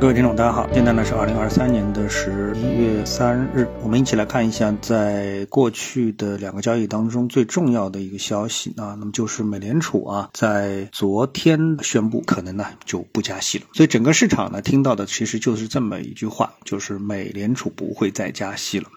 [0.00, 18.88] 各位听众，大家好，现在呢是二零二三年的十一月三日，我们一起来看一下在过去的两个交易当中最重要的一个消息啊，那么就是美联储啊在昨天宣布可能呢就不加息了，所以整个市场呢听到的其实就是这么一句话，就是美联储不会再加息了。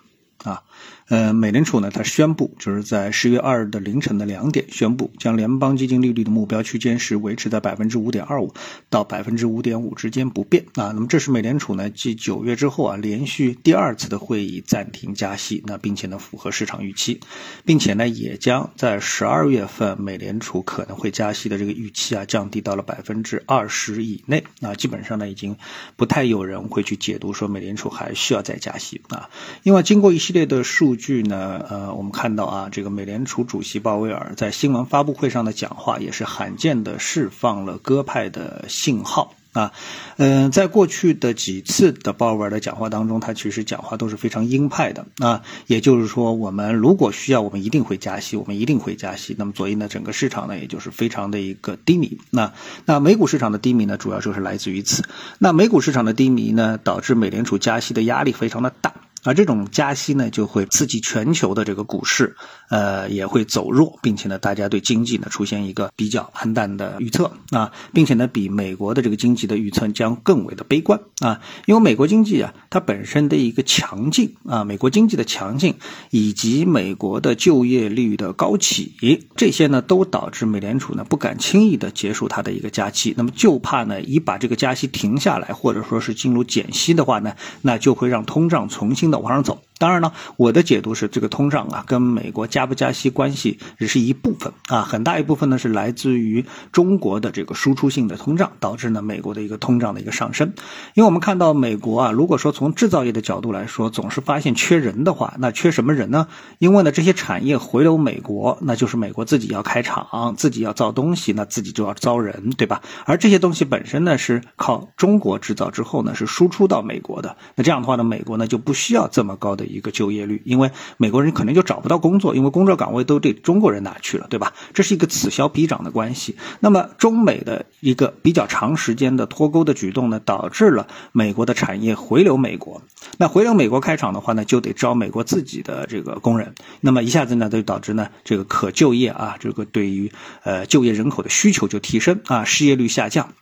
[0.43, 0.61] 啊，
[1.09, 8.53] 呃，美联储呢，它宣布就是在十月二日的凌晨的两点宣布，将联邦基金利率的目标区间是维持在百分之五点二五
[8.89, 10.91] 到百分之五点五之间不变啊。
[10.93, 17.21] 那么这是美联储呢继九月之后啊连续第二次的会议暂停加息，那并且呢符合市场预期，
[17.63, 24.75] 并且呢也将在十二月份美联储可能会加息的这个预期啊降低到了百分之二十以内啊。
[24.75, 25.55] 基本上呢已经
[25.95, 29.29] 不太有人会去解读说美联储还需要再加息啊，
[29.63, 39.71] 因为经过一系列的数据呢，呃，我们看到啊，这个美联储主席鲍威尔在新闻发布会上的讲话也是罕见的释放了鸽派的信号啊，
[40.17, 49.35] 嗯，在过去的几次的鲍威尔的讲话当中，他其实讲话都是非常鹰派的啊，也就是说，我们如果需要，我们一定会加息，我们一定会加息。
[49.39, 52.19] 那么，所以呢，整个市场呢，也就是非常的一个低迷。
[52.29, 52.53] 那
[52.85, 55.03] 那美股市场的低迷呢，主要就是来自于此。
[55.39, 58.93] 那美股市场的低迷呢，导致美联储加息的压力非常的大。
[59.27, 62.37] 而这种加息呢，就会刺激全球的这个股市，
[62.69, 75.75] 呃，也会走弱，并且呢，大家对经济呢出现一个比较暗淡的预测啊，并且呢，比美国的这个经济的预测将更为的悲观啊，因为美国经济啊，它本身的一个强劲啊，美国经济的强劲
[76.09, 78.93] 以及美国的就业率的高企，
[79.35, 89.16] 这些呢都导致美联储呢不敢轻易的结束它的一个加息，那么就怕呢一把这个加息停下来，或者说是进入减息的话呢，那就会让通胀重新的。
[89.19, 100.53] 往上走，当然呢，我的解读是这个通胀啊，跟美国加不加息关系只是一部分啊，很大一部分呢是来自于中国的这个输出性的通胀导致呢美国的一个通胀的一个上升。
[100.93, 106.27] 因为我们看到美国啊，如果说从制造业的角度来说，总是发现缺人的话，那缺什么人呢？
[106.59, 112.81] 因为呢这些产业回流美国，那就是美国自己要开厂，自己要造东西，那自己就要招人，对吧？
[113.05, 119.07] 而这些东西本身呢是靠中国制造之后呢是输出到美国的，那这样的话呢，美国呢就不需要。
[119.09, 124.53] 这么高的一个就业率，因为美国人可能就找不到工作，因为工作岗位都被中国人拿去了，对吧？
[124.73, 126.35] 这是一个此消彼长的关系。
[126.59, 132.81] 那么中美的一个比较长时间的脱钩的举动呢，导致了美国的产业回流美国。
[133.17, 136.53] 那回流美国开厂的话呢，就得招美国自己的这个工人。
[136.81, 140.11] 那么一下子呢，就导致呢这个可就业啊，这个对于
[140.43, 143.33] 呃就业人口的需求就提升啊，失业率下降。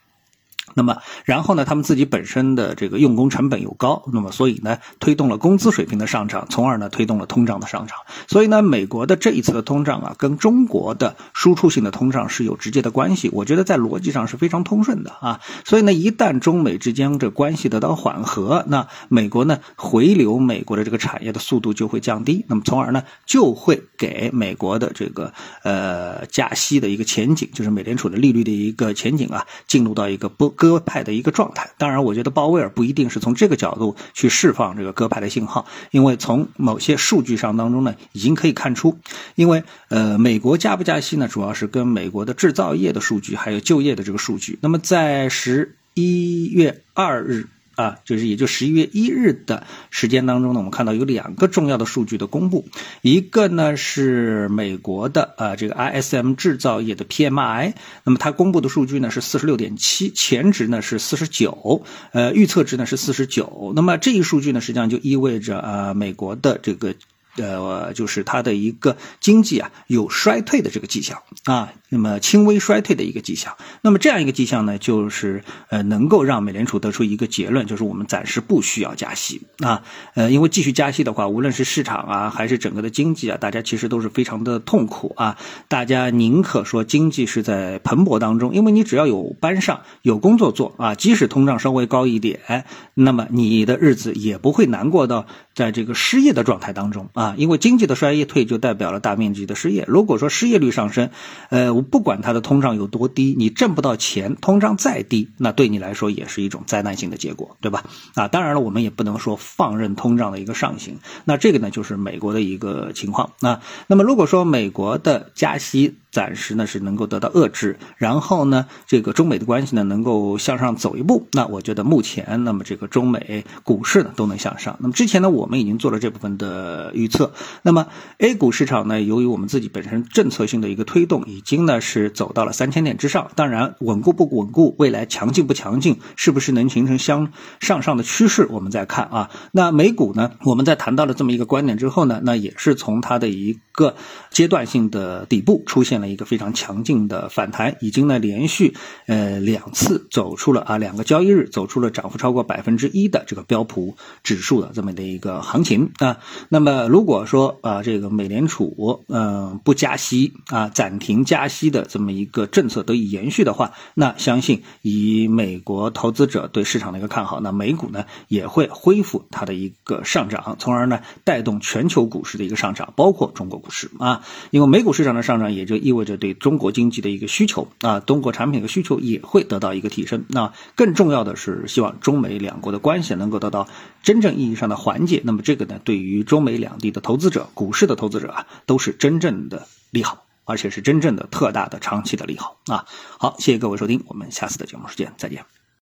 [0.73, 7.97] 那么，然后呢，他们自己本身的这个用工成本又高，那么所以呢，推动了工资水平的上涨，从而呢，推动了通胀的上涨。
[8.27, 13.29] 所以呢，美国的这一次的通胀啊，跟中国的输出性的通胀是有直接的关系。
[13.31, 15.39] 我觉得在逻辑上是非常通顺的啊。
[15.63, 25.31] 所以呢，一旦中美之间这关系得到缓和，那美国呢回流美国的这个产业的速度就会降低，那么从而呢，就会给美国的这个
[25.63, 30.54] 呃加息的一个前景，就是美联储的利率的一个前景啊，进入到一个不。
[30.55, 38.97] 鸽派的一个状态，当然，我觉得鲍威尔不一定是从这个角度去释放这个鸽派的信号，因为从某些数据上当中呢，已经可以看出，
[39.35, 44.57] 因为呃，美国加不加息呢，主要是跟美国的制造业的数据还有就业的这个数据。
[44.61, 47.47] 那么在十一月二日。
[47.75, 52.65] 啊，就是也就十一月一日的时间当中呢，我们看到有两个重要的数据的公布，
[53.01, 66.95] 一个呢是美国的啊这个 ISM 制造业的 PMI，那么它公布的数据呢是四十六点七，前值呢是四十九，呃预测值呢是四十九，那么这一数据呢实际上就意味着啊美国的这个。
[67.37, 73.55] 呃，就是它的一个经济啊有衰退的这个迹象啊，那么轻微衰退的一个迹象。
[73.81, 79.83] 那么这样一个迹象呢，就是呃能够让美联储得出一个结论，就是我们暂时不需要加息啊。
[80.13, 85.37] 呃，因为继续加息的话，无论是市场啊还是整个的经济啊，大家其实都是非常的痛苦啊。
[85.67, 97.24] 大家宁可说经济是在蓬勃当中，因为你只要有班上有工作做啊，即使通胀稍微高一点，那么你的日子也不会难过到在这个失业的状态当中啊。
[97.25, 99.83] 啊，因为经济的衰退就代表了大面积的失业。
[99.87, 101.09] 如果说失业率上升，
[101.49, 107.85] 呃，我不管它的通胀有多低，你挣不到钱，通胀再低，那对你来说也是一种灾难性的结果，对吧？
[108.13, 110.99] 啊，当然了，我们也不能说放任通胀的一个上行。
[111.23, 113.31] 那这个呢，就是美国的一个情况。
[113.39, 121.27] 那那么如果说美国的加息，暂时呢是能够得到遏制，然后呢，这个中美的关系呢能够向上走一步。
[121.33, 124.77] 那我觉得目前，那么这个中美股市呢都能向上。
[124.79, 127.33] 那么之前呢，我们已经做了这部分的预测。
[127.63, 127.87] 那么
[128.19, 133.29] A 股市场呢，由于我们自己本身政策性的一个推动，已经呢是走到了三千点之上。
[133.35, 139.29] 当然，稳固不稳固，未来强劲不强劲，是不是能形成相上上的趋势，我们再看啊。
[139.51, 143.95] 那美股呢，我们在谈到了这么一个观点之后呢，那也是从它的一个
[144.31, 148.75] 阶段性的底部出现了一个非常强劲的反弹，已经呢连续
[149.07, 156.17] 呃两次走出了啊两个交易日走出了涨幅超过百分之一的这个标普指数的这么的一个行情啊。
[156.49, 174.23] 那么如果说啊这个美联储嗯不加息啊暂停加息的这么一个政策得以延续的话，那相信以美国投资者对市场的一个看好，那美股呢也会恢复它的一个上涨，从而呢带动全球股市的一个上涨，包括中国股市啊。
[174.51, 180.25] 因为美股市场的上涨，也就意味味着对中国经济的一个需求啊，中国产品的需求也会得到一个提升。
[180.27, 183.67] 那更重要的是，希望中美两国的关系能够得到
[184.03, 185.21] 真正意义上的缓解。
[185.25, 192.85] 那么这个呢，对于中美两地的投资者、股市的投资者啊，都是真正的利好，而且是真正的特大的长期的利好啊。
[193.17, 195.64] 好，谢谢各位收听，我们下次的节目时间再见。